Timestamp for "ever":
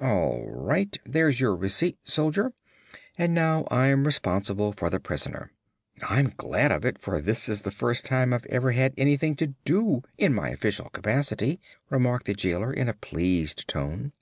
8.46-8.70